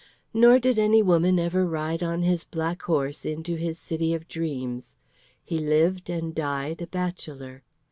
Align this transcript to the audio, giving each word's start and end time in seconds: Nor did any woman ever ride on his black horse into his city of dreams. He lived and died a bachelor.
Nor 0.33 0.57
did 0.57 0.79
any 0.79 1.03
woman 1.03 1.37
ever 1.37 1.63
ride 1.63 2.01
on 2.01 2.23
his 2.23 2.43
black 2.43 2.81
horse 2.81 3.23
into 3.23 3.53
his 3.55 3.77
city 3.77 4.15
of 4.15 4.27
dreams. 4.27 4.95
He 5.45 5.59
lived 5.59 6.09
and 6.09 6.33
died 6.33 6.81
a 6.81 6.87
bachelor. 6.87 7.61